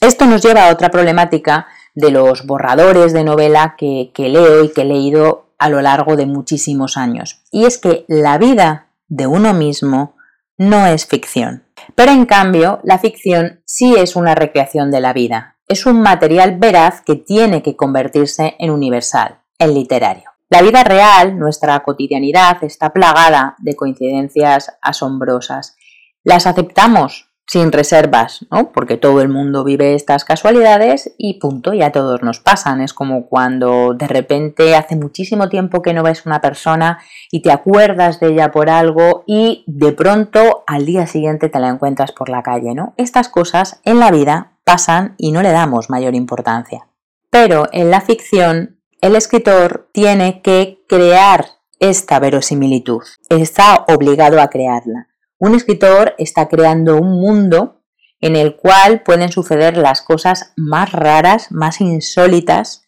Esto 0.00 0.26
nos 0.26 0.40
lleva 0.40 0.68
a 0.68 0.72
otra 0.72 0.90
problemática 0.90 1.66
de 1.94 2.10
los 2.10 2.46
borradores 2.46 3.12
de 3.12 3.24
novela 3.24 3.74
que, 3.76 4.10
leo 4.16 4.64
y 4.64 4.72
que 4.72 4.82
he 4.82 4.84
leído 4.84 5.46
a 5.58 5.68
lo 5.68 5.80
largo 5.80 6.16
de 6.16 6.26
muchísimos 6.26 6.96
años. 6.96 7.42
Y 7.50 7.64
es 7.64 7.78
que 7.78 8.04
la 8.08 8.38
vida 8.38 8.88
de 9.08 9.26
uno 9.26 9.52
mismo 9.52 10.16
no 10.58 10.86
es 10.86 11.06
ficción. 11.06 11.64
Pero 11.94 12.12
en 12.12 12.26
cambio, 12.26 12.80
la 12.84 12.98
ficción 12.98 13.62
sí 13.64 13.94
es 13.96 14.16
una 14.16 14.34
recreación 14.34 14.90
de 14.90 15.00
la 15.00 15.12
vida, 15.12 15.56
es 15.68 15.86
un 15.86 16.00
material 16.00 16.58
veraz 16.58 17.02
que 17.02 17.16
tiene 17.16 17.62
que 17.62 17.76
convertirse 17.76 18.56
en 18.58 18.70
universal, 18.70 19.40
en 19.58 19.74
literario. 19.74 20.30
La 20.48 20.60
vida 20.60 20.84
real, 20.84 21.38
nuestra 21.38 21.80
cotidianidad, 21.80 22.62
está 22.62 22.92
plagada 22.92 23.56
de 23.58 23.74
coincidencias 23.74 24.76
asombrosas. 24.82 25.76
Las 26.24 26.46
aceptamos 26.46 27.31
sin 27.46 27.72
reservas, 27.72 28.46
¿no? 28.50 28.72
Porque 28.72 28.96
todo 28.96 29.20
el 29.20 29.28
mundo 29.28 29.64
vive 29.64 29.94
estas 29.94 30.24
casualidades 30.24 31.14
y 31.18 31.38
punto, 31.38 31.74
ya 31.74 31.92
todos 31.92 32.22
nos 32.22 32.40
pasan. 32.40 32.80
Es 32.80 32.94
como 32.94 33.26
cuando 33.26 33.94
de 33.94 34.06
repente 34.06 34.74
hace 34.74 34.96
muchísimo 34.96 35.48
tiempo 35.48 35.82
que 35.82 35.92
no 35.92 36.02
ves 36.02 36.24
una 36.24 36.40
persona 36.40 36.98
y 37.30 37.42
te 37.42 37.50
acuerdas 37.50 38.20
de 38.20 38.28
ella 38.28 38.50
por 38.52 38.70
algo 38.70 39.24
y 39.26 39.64
de 39.66 39.92
pronto 39.92 40.64
al 40.66 40.86
día 40.86 41.06
siguiente 41.06 41.48
te 41.48 41.60
la 41.60 41.68
encuentras 41.68 42.12
por 42.12 42.28
la 42.28 42.42
calle, 42.42 42.74
¿no? 42.74 42.94
Estas 42.96 43.28
cosas 43.28 43.80
en 43.84 43.98
la 43.98 44.10
vida 44.10 44.52
pasan 44.64 45.14
y 45.18 45.32
no 45.32 45.42
le 45.42 45.50
damos 45.50 45.90
mayor 45.90 46.14
importancia. 46.14 46.86
Pero 47.30 47.68
en 47.72 47.90
la 47.90 48.00
ficción 48.00 48.78
el 49.00 49.16
escritor 49.16 49.88
tiene 49.92 50.42
que 50.42 50.84
crear 50.88 51.46
esta 51.80 52.20
verosimilitud, 52.20 53.02
está 53.28 53.84
obligado 53.88 54.40
a 54.40 54.48
crearla. 54.48 55.08
Un 55.44 55.56
escritor 55.56 56.14
está 56.18 56.46
creando 56.46 56.98
un 56.98 57.20
mundo 57.20 57.80
en 58.20 58.36
el 58.36 58.54
cual 58.54 59.02
pueden 59.02 59.32
suceder 59.32 59.76
las 59.76 60.00
cosas 60.00 60.52
más 60.54 60.92
raras, 60.92 61.50
más 61.50 61.80
insólitas, 61.80 62.86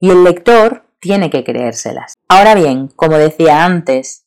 y 0.00 0.10
el 0.10 0.22
lector 0.22 0.84
tiene 1.00 1.30
que 1.30 1.44
creérselas. 1.44 2.12
Ahora 2.28 2.54
bien, 2.54 2.88
como 2.88 3.16
decía 3.16 3.64
antes, 3.64 4.26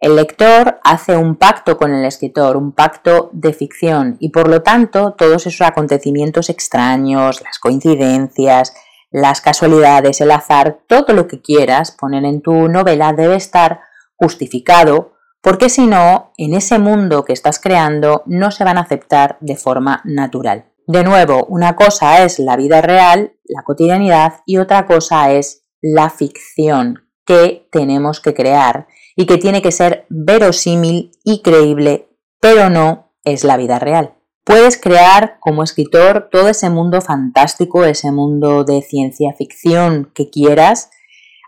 el 0.00 0.16
lector 0.16 0.80
hace 0.82 1.18
un 1.18 1.36
pacto 1.36 1.76
con 1.76 1.92
el 1.92 2.06
escritor, 2.06 2.56
un 2.56 2.72
pacto 2.72 3.28
de 3.34 3.52
ficción, 3.52 4.16
y 4.20 4.30
por 4.30 4.48
lo 4.48 4.62
tanto 4.62 5.12
todos 5.12 5.46
esos 5.46 5.60
acontecimientos 5.60 6.48
extraños, 6.48 7.42
las 7.42 7.58
coincidencias, 7.58 8.72
las 9.10 9.42
casualidades, 9.42 10.22
el 10.22 10.30
azar, 10.30 10.78
todo 10.86 11.12
lo 11.12 11.28
que 11.28 11.42
quieras 11.42 11.90
poner 11.90 12.24
en 12.24 12.40
tu 12.40 12.68
novela 12.70 13.12
debe 13.12 13.36
estar 13.36 13.80
justificado 14.16 15.17
porque 15.40 15.68
si 15.68 15.86
no, 15.86 16.32
en 16.36 16.54
ese 16.54 16.78
mundo 16.78 17.24
que 17.24 17.32
estás 17.32 17.58
creando 17.58 18.22
no 18.26 18.50
se 18.50 18.64
van 18.64 18.78
a 18.78 18.82
aceptar 18.82 19.38
de 19.40 19.56
forma 19.56 20.02
natural. 20.04 20.72
De 20.86 21.04
nuevo, 21.04 21.44
una 21.48 21.76
cosa 21.76 22.24
es 22.24 22.38
la 22.38 22.56
vida 22.56 22.80
real, 22.80 23.34
la 23.44 23.62
cotidianidad, 23.62 24.40
y 24.46 24.56
otra 24.56 24.86
cosa 24.86 25.32
es 25.32 25.64
la 25.82 26.10
ficción 26.10 27.08
que 27.26 27.68
tenemos 27.70 28.20
que 28.20 28.32
crear 28.32 28.86
y 29.14 29.26
que 29.26 29.36
tiene 29.36 29.60
que 29.60 29.70
ser 29.70 30.06
verosímil 30.08 31.12
y 31.24 31.42
creíble, 31.42 32.08
pero 32.40 32.70
no 32.70 33.12
es 33.22 33.44
la 33.44 33.58
vida 33.58 33.78
real. 33.78 34.14
Puedes 34.44 34.80
crear 34.80 35.36
como 35.40 35.62
escritor 35.62 36.30
todo 36.32 36.48
ese 36.48 36.70
mundo 36.70 37.02
fantástico, 37.02 37.84
ese 37.84 38.10
mundo 38.10 38.64
de 38.64 38.80
ciencia 38.80 39.34
ficción 39.36 40.10
que 40.14 40.30
quieras, 40.30 40.90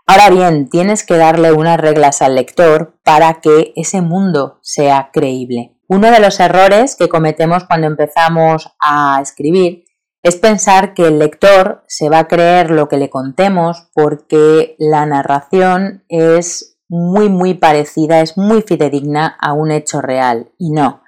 Ahora 0.05 0.29
bien, 0.29 0.69
tienes 0.69 1.05
que 1.05 1.17
darle 1.17 1.51
unas 1.51 1.79
reglas 1.79 2.21
al 2.21 2.35
lector 2.35 2.99
para 3.03 3.41
que 3.41 3.73
ese 3.75 4.01
mundo 4.01 4.59
sea 4.61 5.09
creíble. 5.13 5.77
Uno 5.87 6.09
de 6.09 6.19
los 6.19 6.39
errores 6.39 6.95
que 6.95 7.09
cometemos 7.09 7.65
cuando 7.65 7.87
empezamos 7.87 8.75
a 8.79 9.19
escribir 9.21 9.85
es 10.23 10.35
pensar 10.35 10.93
que 10.93 11.07
el 11.07 11.19
lector 11.19 11.83
se 11.87 12.09
va 12.09 12.19
a 12.19 12.27
creer 12.27 12.71
lo 12.71 12.87
que 12.87 12.97
le 12.97 13.09
contemos 13.09 13.89
porque 13.93 14.75
la 14.77 15.05
narración 15.05 16.03
es 16.09 16.77
muy 16.87 17.29
muy 17.29 17.53
parecida, 17.53 18.21
es 18.21 18.37
muy 18.37 18.61
fidedigna 18.61 19.37
a 19.39 19.53
un 19.53 19.71
hecho 19.71 20.01
real 20.01 20.51
y 20.57 20.71
no, 20.71 21.03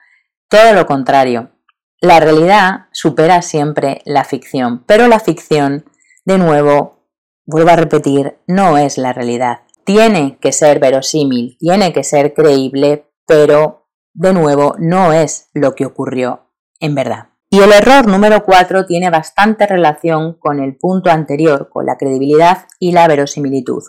todo 0.49 0.73
lo 0.73 0.85
contrario. 0.85 1.51
La 1.99 2.19
realidad 2.19 2.87
supera 2.91 3.41
siempre 3.41 4.01
la 4.05 4.23
ficción, 4.23 4.83
pero 4.85 5.07
la 5.07 5.19
ficción, 5.19 5.85
de 6.25 6.37
nuevo, 6.37 6.92
vuelvo 7.45 7.71
a 7.71 7.75
repetir, 7.75 8.37
no 8.47 8.77
es 8.77 8.97
la 8.97 9.13
realidad. 9.13 9.61
Tiene 9.83 10.37
que 10.39 10.51
ser 10.51 10.79
verosímil, 10.79 11.57
tiene 11.59 11.91
que 11.93 12.03
ser 12.03 12.33
creíble, 12.33 13.09
pero 13.25 13.87
de 14.13 14.33
nuevo 14.33 14.75
no 14.79 15.11
es 15.11 15.49
lo 15.53 15.75
que 15.75 15.85
ocurrió 15.85 16.49
en 16.79 16.95
verdad. 16.95 17.29
Y 17.49 17.59
el 17.59 17.71
error 17.71 18.07
número 18.07 18.43
4 18.43 18.85
tiene 18.85 19.09
bastante 19.09 19.67
relación 19.67 20.33
con 20.39 20.59
el 20.59 20.75
punto 20.75 21.11
anterior, 21.11 21.69
con 21.69 21.85
la 21.85 21.97
credibilidad 21.97 22.65
y 22.79 22.93
la 22.93 23.07
verosimilitud, 23.07 23.83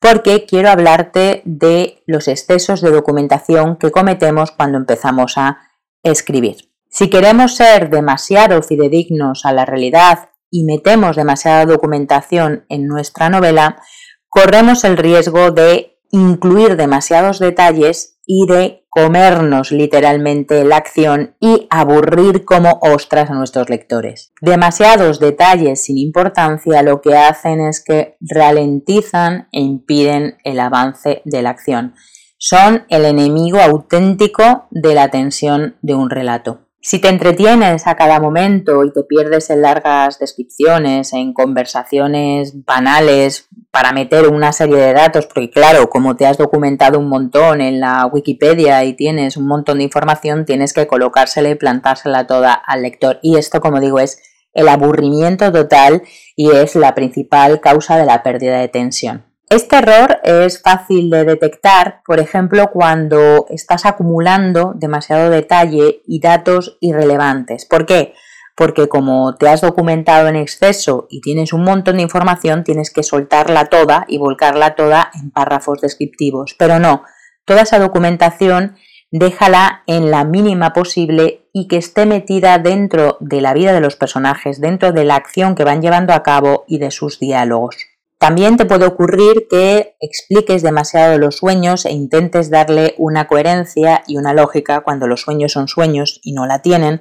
porque 0.00 0.46
quiero 0.46 0.70
hablarte 0.70 1.42
de 1.44 2.02
los 2.06 2.26
excesos 2.26 2.80
de 2.80 2.90
documentación 2.90 3.76
que 3.76 3.90
cometemos 3.90 4.50
cuando 4.52 4.78
empezamos 4.78 5.36
a 5.36 5.58
escribir. 6.02 6.72
Si 6.88 7.10
queremos 7.10 7.56
ser 7.56 7.90
demasiado 7.90 8.62
fidedignos 8.62 9.44
a 9.44 9.52
la 9.52 9.64
realidad 9.64 10.30
y 10.52 10.64
metemos 10.64 11.16
demasiada 11.16 11.64
documentación 11.64 12.66
en 12.68 12.86
nuestra 12.86 13.30
novela, 13.30 13.82
corremos 14.28 14.84
el 14.84 14.98
riesgo 14.98 15.50
de 15.50 15.98
incluir 16.10 16.76
demasiados 16.76 17.38
detalles 17.38 18.20
y 18.26 18.46
de 18.46 18.86
comernos 18.90 19.72
literalmente 19.72 20.62
la 20.64 20.76
acción 20.76 21.34
y 21.40 21.66
aburrir 21.70 22.44
como 22.44 22.78
ostras 22.82 23.30
a 23.30 23.34
nuestros 23.34 23.70
lectores. 23.70 24.32
Demasiados 24.42 25.18
detalles 25.18 25.82
sin 25.84 25.96
importancia 25.96 26.82
lo 26.82 27.00
que 27.00 27.16
hacen 27.16 27.60
es 27.60 27.82
que 27.82 28.16
ralentizan 28.20 29.48
e 29.52 29.60
impiden 29.62 30.36
el 30.44 30.60
avance 30.60 31.22
de 31.24 31.40
la 31.40 31.50
acción. 31.50 31.94
Son 32.36 32.84
el 32.90 33.06
enemigo 33.06 33.60
auténtico 33.60 34.66
de 34.70 34.94
la 34.94 35.08
tensión 35.08 35.76
de 35.80 35.94
un 35.94 36.10
relato. 36.10 36.68
Si 36.84 36.98
te 36.98 37.08
entretienes 37.08 37.86
a 37.86 37.94
cada 37.94 38.18
momento 38.18 38.84
y 38.84 38.92
te 38.92 39.04
pierdes 39.04 39.50
en 39.50 39.62
largas 39.62 40.18
descripciones, 40.18 41.12
en 41.12 41.32
conversaciones 41.32 42.64
banales 42.64 43.48
para 43.70 43.92
meter 43.92 44.26
una 44.26 44.52
serie 44.52 44.78
de 44.78 44.92
datos, 44.92 45.26
porque 45.26 45.48
claro, 45.48 45.88
como 45.88 46.16
te 46.16 46.26
has 46.26 46.38
documentado 46.38 46.98
un 46.98 47.08
montón 47.08 47.60
en 47.60 47.78
la 47.78 48.06
Wikipedia 48.06 48.82
y 48.82 48.94
tienes 48.94 49.36
un 49.36 49.46
montón 49.46 49.78
de 49.78 49.84
información, 49.84 50.44
tienes 50.44 50.72
que 50.72 50.88
colocársela 50.88 51.50
y 51.50 51.54
plantársela 51.54 52.26
toda 52.26 52.52
al 52.52 52.82
lector. 52.82 53.20
Y 53.22 53.36
esto, 53.36 53.60
como 53.60 53.78
digo, 53.78 54.00
es 54.00 54.20
el 54.52 54.68
aburrimiento 54.68 55.52
total 55.52 56.02
y 56.34 56.50
es 56.50 56.74
la 56.74 56.96
principal 56.96 57.60
causa 57.60 57.96
de 57.96 58.06
la 58.06 58.24
pérdida 58.24 58.58
de 58.58 58.66
tensión. 58.66 59.31
Este 59.52 59.76
error 59.76 60.18
es 60.24 60.62
fácil 60.62 61.10
de 61.10 61.24
detectar, 61.24 62.00
por 62.06 62.20
ejemplo, 62.20 62.70
cuando 62.72 63.44
estás 63.50 63.84
acumulando 63.84 64.72
demasiado 64.74 65.28
detalle 65.28 66.00
y 66.06 66.20
datos 66.20 66.78
irrelevantes. 66.80 67.66
¿Por 67.66 67.84
qué? 67.84 68.14
Porque 68.56 68.88
como 68.88 69.34
te 69.34 69.50
has 69.50 69.60
documentado 69.60 70.28
en 70.28 70.36
exceso 70.36 71.06
y 71.10 71.20
tienes 71.20 71.52
un 71.52 71.64
montón 71.64 71.96
de 71.96 72.02
información, 72.02 72.64
tienes 72.64 72.90
que 72.90 73.02
soltarla 73.02 73.66
toda 73.66 74.06
y 74.08 74.16
volcarla 74.16 74.74
toda 74.74 75.10
en 75.20 75.30
párrafos 75.30 75.82
descriptivos. 75.82 76.56
Pero 76.58 76.78
no, 76.78 77.02
toda 77.44 77.60
esa 77.60 77.78
documentación 77.78 78.76
déjala 79.10 79.82
en 79.86 80.10
la 80.10 80.24
mínima 80.24 80.72
posible 80.72 81.50
y 81.52 81.68
que 81.68 81.76
esté 81.76 82.06
metida 82.06 82.56
dentro 82.56 83.18
de 83.20 83.42
la 83.42 83.52
vida 83.52 83.74
de 83.74 83.82
los 83.82 83.96
personajes, 83.96 84.62
dentro 84.62 84.92
de 84.92 85.04
la 85.04 85.16
acción 85.16 85.54
que 85.54 85.64
van 85.64 85.82
llevando 85.82 86.14
a 86.14 86.22
cabo 86.22 86.64
y 86.66 86.78
de 86.78 86.90
sus 86.90 87.20
diálogos. 87.20 87.91
También 88.22 88.56
te 88.56 88.66
puede 88.66 88.86
ocurrir 88.86 89.48
que 89.50 89.96
expliques 89.98 90.62
demasiado 90.62 91.18
los 91.18 91.38
sueños 91.38 91.84
e 91.84 91.90
intentes 91.90 92.50
darle 92.50 92.94
una 92.96 93.26
coherencia 93.26 94.04
y 94.06 94.16
una 94.16 94.32
lógica 94.32 94.82
cuando 94.82 95.08
los 95.08 95.22
sueños 95.22 95.50
son 95.50 95.66
sueños 95.66 96.20
y 96.22 96.32
no 96.32 96.46
la 96.46 96.62
tienen, 96.62 97.00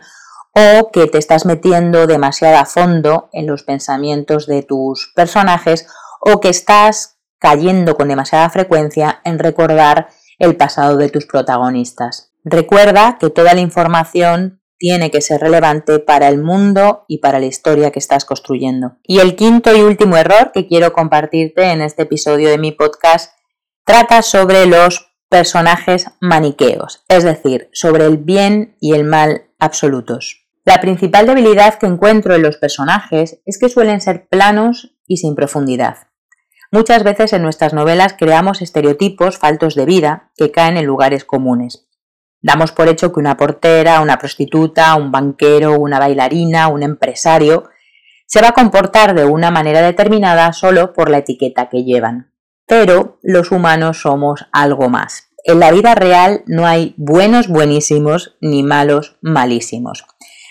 o 0.56 0.90
que 0.90 1.06
te 1.06 1.20
estás 1.20 1.46
metiendo 1.46 2.08
demasiado 2.08 2.58
a 2.58 2.66
fondo 2.66 3.30
en 3.34 3.46
los 3.46 3.62
pensamientos 3.62 4.48
de 4.48 4.64
tus 4.64 5.12
personajes, 5.16 5.86
o 6.22 6.40
que 6.40 6.50
estás 6.50 7.20
cayendo 7.38 7.96
con 7.96 8.08
demasiada 8.08 8.50
frecuencia 8.50 9.22
en 9.24 9.38
recordar 9.38 10.08
el 10.40 10.58
pasado 10.58 10.98
de 10.98 11.10
tus 11.10 11.28
protagonistas. 11.28 12.34
Recuerda 12.44 13.20
que 13.20 13.30
toda 13.30 13.54
la 13.54 13.62
información 13.62 14.61
tiene 14.82 15.12
que 15.12 15.22
ser 15.22 15.40
relevante 15.40 16.00
para 16.00 16.28
el 16.28 16.42
mundo 16.42 17.06
y 17.08 17.20
para 17.20 17.40
la 17.40 17.46
historia 17.46 17.92
que 17.92 18.00
estás 18.00 18.26
construyendo. 18.26 18.98
Y 19.04 19.20
el 19.20 19.36
quinto 19.36 19.78
y 19.78 19.82
último 19.82 20.18
error 20.18 20.52
que 20.52 20.68
quiero 20.68 20.92
compartirte 20.92 21.66
en 21.66 21.82
este 21.82 22.02
episodio 22.02 22.50
de 22.50 22.58
mi 22.58 22.72
podcast 22.72 23.36
trata 23.86 24.24
sobre 24.24 24.66
los 24.66 25.14
personajes 25.30 26.08
maniqueos, 26.20 27.06
es 27.10 27.24
decir, 27.24 27.70
sobre 27.74 28.06
el 28.06 28.18
bien 28.18 28.76
y 28.82 28.96
el 28.96 29.04
mal 29.04 29.52
absolutos. 29.60 30.48
La 30.66 30.82
principal 30.82 31.28
debilidad 31.28 31.76
que 31.76 31.86
encuentro 31.86 32.34
en 32.34 32.42
los 32.42 32.58
personajes 32.58 33.40
es 33.46 33.60
que 33.60 33.70
suelen 33.70 34.02
ser 34.02 34.28
planos 34.30 34.96
y 35.06 35.18
sin 35.18 35.36
profundidad. 35.36 36.08
Muchas 36.72 37.04
veces 37.04 37.34
en 37.34 37.44
nuestras 37.44 37.74
novelas 37.74 38.16
creamos 38.18 38.64
estereotipos 38.64 39.38
faltos 39.38 39.76
de 39.76 39.86
vida 39.86 40.32
que 40.36 40.50
caen 40.50 40.78
en 40.78 40.88
lugares 40.88 41.24
comunes. 41.24 41.88
Damos 42.42 42.72
por 42.72 42.88
hecho 42.88 43.14
que 43.14 43.20
una 43.20 43.38
portera, 43.38 44.02
una 44.02 44.18
prostituta, 44.18 44.96
un 44.96 45.12
banquero, 45.12 45.80
una 45.80 46.00
bailarina, 46.00 46.68
un 46.68 46.84
empresario, 46.84 47.70
se 48.26 48.42
va 48.42 48.50
a 48.50 48.54
comportar 48.54 49.14
de 49.14 49.26
una 49.26 49.52
manera 49.52 49.82
determinada 49.82 50.52
solo 50.54 50.94
por 50.94 51.10
la 51.10 51.20
etiqueta 51.20 51.70
que 51.70 51.84
llevan. 51.84 52.32
Pero 52.66 53.20
los 53.22 53.52
humanos 53.52 54.02
somos 54.02 54.48
algo 54.52 54.90
más. 54.90 55.30
En 55.44 55.60
la 55.60 55.72
vida 55.72 55.96
real 55.96 56.44
no 56.46 56.66
hay 56.66 56.94
buenos 56.98 57.48
buenísimos 57.48 58.38
ni 58.42 58.64
malos 58.64 59.18
malísimos. 59.22 60.06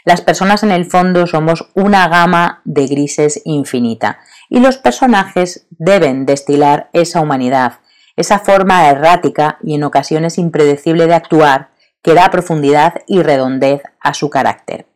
Las 0.04 0.20
personas 0.20 0.62
en 0.62 0.70
el 0.70 0.86
fondo 0.86 1.26
somos 1.26 1.70
una 1.74 2.08
gama 2.08 2.62
de 2.64 2.86
grises 2.86 3.40
infinita 3.44 4.18
y 4.48 4.60
los 4.60 4.76
personajes 4.76 5.66
deben 5.70 6.26
destilar 6.26 6.90
esa 6.92 7.20
humanidad, 7.20 7.74
esa 8.16 8.38
forma 8.38 8.88
errática 8.88 9.58
y 9.62 9.74
en 9.74 9.84
ocasiones 9.84 10.38
impredecible 10.38 11.06
de 11.06 11.14
actuar 11.14 11.70
que 12.02 12.14
da 12.14 12.30
profundidad 12.30 12.94
y 13.06 13.22
redondez 13.22 13.82
a 14.00 14.14
su 14.14 14.30
carácter. 14.30 14.86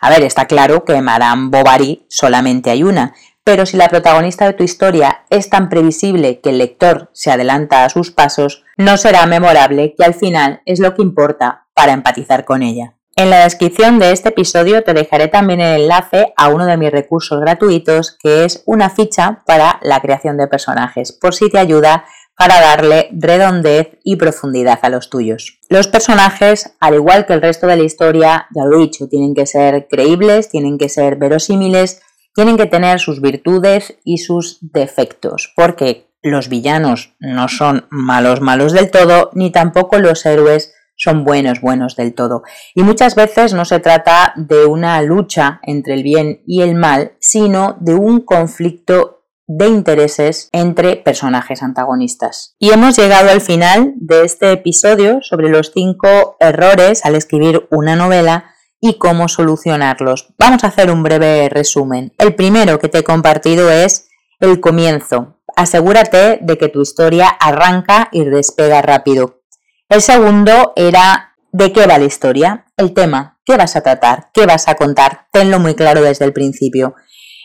A 0.00 0.10
ver, 0.10 0.22
está 0.22 0.46
claro 0.46 0.84
que 0.84 1.00
Madame 1.00 1.50
Bovary 1.50 2.06
solamente 2.08 2.70
hay 2.70 2.82
una, 2.82 3.14
pero 3.44 3.66
si 3.66 3.76
la 3.76 3.88
protagonista 3.88 4.44
de 4.44 4.52
tu 4.52 4.62
historia 4.62 5.24
es 5.30 5.48
tan 5.48 5.68
previsible 5.68 6.40
que 6.40 6.50
el 6.50 6.58
lector 6.58 7.10
se 7.14 7.30
adelanta 7.30 7.84
a 7.84 7.88
sus 7.88 8.10
pasos, 8.10 8.64
no 8.76 8.96
será 8.96 9.26
memorable, 9.26 9.94
que 9.96 10.04
al 10.04 10.14
final 10.14 10.60
es 10.66 10.80
lo 10.80 10.94
que 10.94 11.02
importa 11.02 11.66
para 11.74 11.92
empatizar 11.92 12.44
con 12.44 12.62
ella. 12.62 12.94
En 13.16 13.30
la 13.30 13.42
descripción 13.44 13.98
de 13.98 14.12
este 14.12 14.28
episodio 14.28 14.84
te 14.84 14.94
dejaré 14.94 15.26
también 15.26 15.60
el 15.60 15.80
enlace 15.80 16.32
a 16.36 16.48
uno 16.50 16.66
de 16.66 16.76
mis 16.76 16.92
recursos 16.92 17.40
gratuitos 17.40 18.16
que 18.22 18.44
es 18.44 18.62
una 18.64 18.90
ficha 18.90 19.42
para 19.44 19.80
la 19.82 20.00
creación 20.00 20.36
de 20.36 20.46
personajes, 20.46 21.10
por 21.10 21.34
si 21.34 21.50
te 21.50 21.58
ayuda 21.58 22.04
para 22.38 22.60
darle 22.60 23.08
redondez 23.12 23.98
y 24.04 24.14
profundidad 24.14 24.78
a 24.82 24.88
los 24.88 25.10
tuyos. 25.10 25.58
Los 25.68 25.88
personajes, 25.88 26.76
al 26.78 26.94
igual 26.94 27.26
que 27.26 27.32
el 27.32 27.42
resto 27.42 27.66
de 27.66 27.76
la 27.76 27.82
historia, 27.82 28.46
ya 28.54 28.64
lo 28.64 28.78
he 28.78 28.82
dicho, 28.82 29.08
tienen 29.08 29.34
que 29.34 29.44
ser 29.44 29.88
creíbles, 29.90 30.48
tienen 30.48 30.78
que 30.78 30.88
ser 30.88 31.16
verosímiles, 31.16 32.00
tienen 32.32 32.56
que 32.56 32.66
tener 32.66 33.00
sus 33.00 33.20
virtudes 33.20 33.98
y 34.04 34.18
sus 34.18 34.58
defectos, 34.60 35.52
porque 35.56 36.12
los 36.22 36.48
villanos 36.48 37.16
no 37.18 37.48
son 37.48 37.86
malos 37.90 38.40
malos 38.40 38.72
del 38.72 38.92
todo, 38.92 39.30
ni 39.34 39.50
tampoco 39.50 39.98
los 39.98 40.24
héroes 40.24 40.72
son 40.94 41.24
buenos 41.24 41.60
buenos 41.60 41.96
del 41.96 42.14
todo. 42.14 42.42
Y 42.74 42.82
muchas 42.82 43.16
veces 43.16 43.52
no 43.52 43.64
se 43.64 43.80
trata 43.80 44.32
de 44.36 44.64
una 44.64 45.02
lucha 45.02 45.60
entre 45.64 45.94
el 45.94 46.04
bien 46.04 46.42
y 46.46 46.62
el 46.62 46.76
mal, 46.76 47.12
sino 47.18 47.76
de 47.80 47.94
un 47.94 48.20
conflicto 48.20 49.17
de 49.48 49.66
intereses 49.66 50.50
entre 50.52 50.96
personajes 50.96 51.62
antagonistas. 51.62 52.54
Y 52.58 52.70
hemos 52.70 52.96
llegado 52.96 53.30
al 53.30 53.40
final 53.40 53.94
de 53.96 54.24
este 54.24 54.52
episodio 54.52 55.20
sobre 55.22 55.48
los 55.48 55.72
cinco 55.72 56.36
errores 56.38 57.04
al 57.04 57.16
escribir 57.16 57.66
una 57.70 57.96
novela 57.96 58.52
y 58.80 58.98
cómo 58.98 59.26
solucionarlos. 59.26 60.34
Vamos 60.38 60.62
a 60.62 60.68
hacer 60.68 60.90
un 60.90 61.02
breve 61.02 61.48
resumen. 61.48 62.12
El 62.18 62.34
primero 62.34 62.78
que 62.78 62.88
te 62.88 62.98
he 62.98 63.04
compartido 63.04 63.70
es 63.70 64.08
el 64.38 64.60
comienzo. 64.60 65.38
Asegúrate 65.56 66.38
de 66.42 66.58
que 66.58 66.68
tu 66.68 66.82
historia 66.82 67.28
arranca 67.28 68.08
y 68.12 68.24
despega 68.24 68.82
rápido. 68.82 69.40
El 69.88 70.02
segundo 70.02 70.74
era 70.76 71.36
¿de 71.52 71.72
qué 71.72 71.86
va 71.86 71.98
la 71.98 72.04
historia? 72.04 72.66
El 72.76 72.92
tema, 72.92 73.40
¿qué 73.46 73.56
vas 73.56 73.74
a 73.76 73.80
tratar? 73.80 74.28
¿Qué 74.34 74.44
vas 74.44 74.68
a 74.68 74.74
contar? 74.74 75.26
Tenlo 75.32 75.58
muy 75.58 75.74
claro 75.74 76.02
desde 76.02 76.26
el 76.26 76.34
principio. 76.34 76.94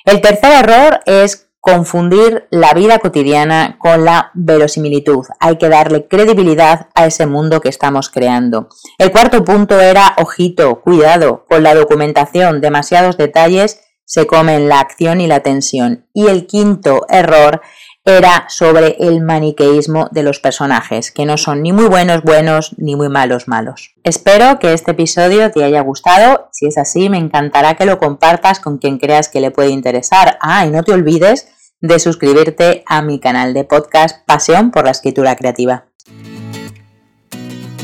El 0.05 0.19
tercer 0.19 0.51
error 0.51 1.00
es 1.05 1.50
confundir 1.63 2.46
la 2.51 2.74
vida 2.74 3.00
cotidiana 3.00 3.77
con 3.79 4.03
la 4.03 4.32
verosimilitud. 4.34 5.25
Hay 5.39 5.58
que 5.58 5.70
darle 5.70 6.10
credibilidad 6.10 6.89
a 6.93 7.05
ese 7.05 7.25
mundo 7.25 7.62
que 7.62 7.70
estamos 7.70 8.10
creando. 8.10 8.67
El 8.98 9.13
cuarto 9.13 9.46
punto 9.46 9.79
era, 9.79 10.13
ojito, 10.17 10.82
cuidado, 10.82 11.46
con 11.48 11.63
la 11.63 11.74
documentación, 11.74 12.60
demasiados 12.60 13.15
detalles 13.15 13.79
se 14.03 14.27
comen 14.27 14.67
la 14.67 14.82
acción 14.82 15.22
y 15.22 15.27
la 15.27 15.39
tensión. 15.39 16.05
Y 16.13 16.27
el 16.27 16.48
quinto 16.48 17.05
error 17.08 17.62
era 18.05 18.45
sobre 18.50 18.98
el 19.00 19.22
maniqueísmo 19.22 20.10
de 20.12 20.24
los 20.24 20.39
personajes, 20.39 21.12
que 21.12 21.25
no 21.25 21.38
son 21.38 21.63
ni 21.63 21.72
muy 21.72 21.86
buenos 21.86 22.22
buenos 22.22 22.75
ni 22.77 22.95
muy 22.95 23.07
malos 23.07 23.48
malos. 23.48 23.95
Espero 24.03 24.60
que 24.60 24.74
este 24.74 24.91
episodio 24.91 25.51
te 25.51 25.63
haya 25.63 25.81
gustado. 25.81 26.50
Si 26.51 26.67
es 26.67 26.77
así, 26.77 27.10
me 27.10 27.17
encantará 27.17 27.75
que 27.75 27.86
lo 27.86 28.00
compartas 28.00 28.60
con 28.60 28.77
quien 28.77 28.98
creas 28.98 29.29
que 29.29 29.39
le 29.39 29.51
puede 29.51 29.69
interesar. 29.69 30.38
Ah, 30.41 30.65
y 30.65 30.69
no 30.69 30.83
te 30.83 30.91
olvides 30.91 31.48
de 31.79 32.00
suscribirte 32.00 32.84
a 32.88 33.01
mi 33.01 33.19
canal 33.19 33.54
de 33.54 33.63
podcast 33.63 34.25
Pasión 34.25 34.71
por 34.71 34.86
la 34.86 34.91
Escritura 34.91 35.36
Creativa. 35.36 35.86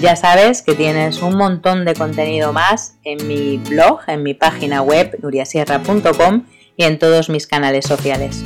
Ya 0.01 0.15
sabes 0.15 0.61
que 0.61 0.75
tienes 0.75 1.21
un 1.21 1.35
montón 1.35 1.83
de 1.83 1.93
contenido 1.93 2.53
más 2.53 2.95
en 3.03 3.27
mi 3.27 3.57
blog, 3.57 3.99
en 4.07 4.23
mi 4.23 4.33
página 4.33 4.81
web 4.81 5.17
nuriasierra.com 5.21 6.45
y 6.77 6.85
en 6.85 6.99
todos 6.99 7.29
mis 7.29 7.47
canales 7.47 7.85
sociales. 7.85 8.43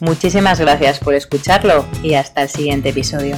Muchísimas 0.00 0.60
gracias 0.60 0.98
por 0.98 1.14
escucharlo 1.14 1.86
y 2.02 2.14
hasta 2.14 2.42
el 2.42 2.48
siguiente 2.48 2.90
episodio. 2.90 3.36